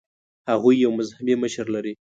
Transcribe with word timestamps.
هغوی 0.49 0.75
یو 0.83 0.91
مذهبي 0.99 1.33
مشر 1.43 1.65
لري. 1.75 1.89